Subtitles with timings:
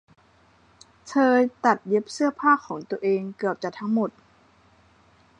[1.07, 1.33] เธอ
[1.65, 4.09] ตัดเย็นเสื้อผ้าของตัวเองเกือบจะทั้งหมด